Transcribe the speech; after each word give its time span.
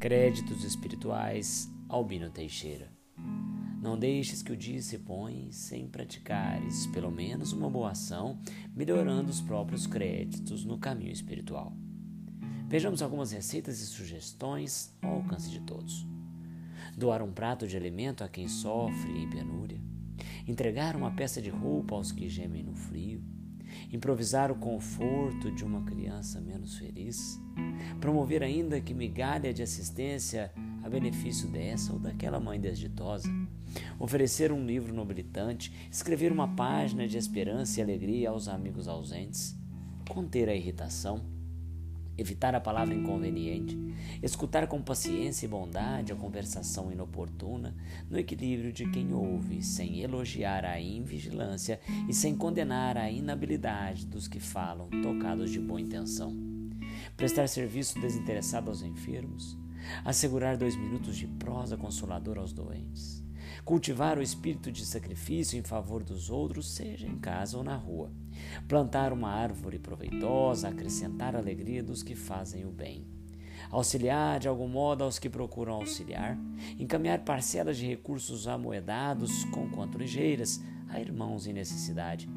Créditos 0.00 0.62
espirituais, 0.62 1.68
Albino 1.88 2.30
Teixeira. 2.30 2.88
Não 3.82 3.98
deixes 3.98 4.44
que 4.44 4.52
o 4.52 4.56
dia 4.56 4.80
se 4.80 4.96
ponha 4.96 5.50
sem 5.50 5.88
praticares 5.88 6.86
pelo 6.86 7.10
menos 7.10 7.52
uma 7.52 7.68
boa 7.68 7.90
ação, 7.90 8.38
melhorando 8.76 9.28
os 9.28 9.40
próprios 9.40 9.88
créditos 9.88 10.64
no 10.64 10.78
caminho 10.78 11.10
espiritual. 11.10 11.72
Vejamos 12.68 13.02
algumas 13.02 13.32
receitas 13.32 13.80
e 13.80 13.86
sugestões 13.86 14.96
ao 15.02 15.14
alcance 15.14 15.50
de 15.50 15.58
todos. 15.62 16.06
Doar 16.96 17.20
um 17.20 17.32
prato 17.32 17.66
de 17.66 17.76
alimento 17.76 18.22
a 18.22 18.28
quem 18.28 18.46
sofre 18.46 19.20
em 19.20 19.28
penúria. 19.28 19.80
Entregar 20.46 20.94
uma 20.94 21.10
peça 21.10 21.42
de 21.42 21.50
roupa 21.50 21.96
aos 21.96 22.12
que 22.12 22.28
gemem 22.28 22.62
no 22.62 22.76
frio 22.76 23.20
improvisar 23.92 24.50
o 24.50 24.56
conforto 24.56 25.50
de 25.50 25.64
uma 25.64 25.82
criança 25.82 26.40
menos 26.40 26.76
feliz, 26.76 27.40
promover 28.00 28.42
ainda 28.42 28.80
que 28.80 28.94
migalha 28.94 29.52
de 29.52 29.62
assistência 29.62 30.52
a 30.82 30.88
benefício 30.88 31.48
dessa 31.48 31.92
ou 31.92 31.98
daquela 31.98 32.38
mãe 32.38 32.60
desditosa, 32.60 33.28
oferecer 33.98 34.52
um 34.52 34.64
livro 34.64 34.94
nobilitante, 34.94 35.72
escrever 35.90 36.32
uma 36.32 36.48
página 36.48 37.06
de 37.06 37.18
esperança 37.18 37.80
e 37.80 37.82
alegria 37.82 38.30
aos 38.30 38.48
amigos 38.48 38.88
ausentes, 38.88 39.56
conter 40.08 40.48
a 40.48 40.54
irritação, 40.54 41.37
evitar 42.18 42.54
a 42.54 42.60
palavra 42.60 42.94
inconveniente, 42.94 43.78
escutar 44.22 44.66
com 44.66 44.82
paciência 44.82 45.46
e 45.46 45.48
bondade 45.48 46.12
a 46.12 46.16
conversação 46.16 46.90
inoportuna, 46.90 47.74
no 48.10 48.18
equilíbrio 48.18 48.72
de 48.72 48.90
quem 48.90 49.14
ouve, 49.14 49.62
sem 49.62 50.00
elogiar 50.00 50.64
a 50.64 50.80
invigilância 50.80 51.80
e 52.08 52.12
sem 52.12 52.34
condenar 52.34 52.98
a 52.98 53.08
inabilidade 53.08 54.04
dos 54.04 54.26
que 54.26 54.40
falam, 54.40 54.88
tocados 55.02 55.50
de 55.50 55.60
boa 55.60 55.80
intenção. 55.80 56.36
Prestar 57.16 57.48
serviço 57.48 58.00
desinteressado 58.00 58.68
aos 58.68 58.82
enfermos, 58.82 59.56
assegurar 60.04 60.56
dois 60.56 60.76
minutos 60.76 61.16
de 61.16 61.26
prosa 61.26 61.76
consoladora 61.76 62.40
aos 62.40 62.52
doentes. 62.52 63.24
Cultivar 63.64 64.18
o 64.18 64.22
espírito 64.22 64.70
de 64.70 64.84
sacrifício 64.84 65.58
em 65.58 65.62
favor 65.62 66.02
dos 66.02 66.30
outros, 66.30 66.70
seja 66.70 67.06
em 67.06 67.18
casa 67.18 67.56
ou 67.56 67.64
na 67.64 67.76
rua, 67.76 68.10
plantar 68.66 69.12
uma 69.12 69.30
árvore 69.30 69.78
proveitosa, 69.78 70.68
acrescentar 70.68 71.34
a 71.34 71.38
alegria 71.38 71.82
dos 71.82 72.02
que 72.02 72.14
fazem 72.14 72.64
o 72.64 72.70
bem, 72.70 73.06
auxiliar 73.70 74.38
de 74.38 74.48
algum 74.48 74.68
modo 74.68 75.04
aos 75.04 75.18
que 75.18 75.28
procuram 75.28 75.74
auxiliar, 75.74 76.38
encaminhar 76.78 77.20
parcelas 77.20 77.76
de 77.76 77.86
recursos 77.86 78.46
amoedados, 78.46 79.44
com 79.46 79.68
quanto 79.70 79.98
ligeiras, 79.98 80.60
a 80.88 81.00
irmãos 81.00 81.46
em 81.46 81.52
necessidade, 81.52 82.28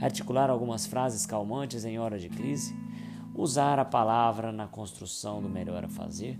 articular 0.00 0.50
algumas 0.50 0.86
frases 0.86 1.24
calmantes 1.24 1.84
em 1.84 1.98
hora 1.98 2.18
de 2.18 2.28
crise, 2.28 2.74
usar 3.34 3.78
a 3.78 3.84
palavra 3.84 4.52
na 4.52 4.66
construção 4.66 5.40
do 5.40 5.48
melhor 5.48 5.84
a 5.84 5.88
fazer, 5.88 6.38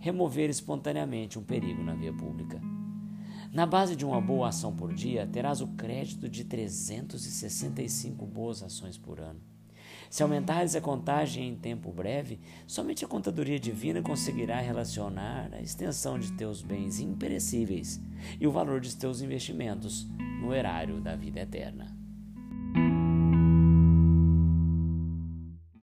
remover 0.00 0.50
espontaneamente 0.50 1.38
um 1.38 1.42
perigo 1.44 1.82
na 1.82 1.94
via 1.94 2.12
pública. 2.12 2.60
Na 3.52 3.66
base 3.66 3.94
de 3.94 4.04
uma 4.04 4.20
boa 4.20 4.48
ação 4.48 4.74
por 4.74 4.92
dia, 4.94 5.26
terás 5.26 5.60
o 5.60 5.68
crédito 5.68 6.28
de 6.28 6.44
365 6.44 8.24
boas 8.26 8.62
ações 8.62 8.96
por 8.96 9.20
ano. 9.20 9.40
Se 10.08 10.22
aumentares 10.22 10.74
a 10.74 10.80
contagem 10.80 11.48
em 11.48 11.56
tempo 11.56 11.92
breve, 11.92 12.40
somente 12.66 13.04
a 13.04 13.08
contadoria 13.08 13.60
divina 13.60 14.02
conseguirá 14.02 14.60
relacionar 14.60 15.50
a 15.52 15.60
extensão 15.60 16.18
de 16.18 16.32
teus 16.32 16.62
bens 16.62 16.98
imperecíveis 16.98 18.00
e 18.40 18.46
o 18.46 18.50
valor 18.50 18.80
de 18.80 18.96
teus 18.96 19.20
investimentos 19.20 20.08
no 20.40 20.52
erário 20.54 21.00
da 21.00 21.14
vida 21.14 21.40
eterna. 21.40 21.99